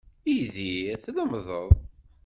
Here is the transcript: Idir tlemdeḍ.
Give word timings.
Idir 0.35 0.89
tlemdeḍ. 1.03 1.69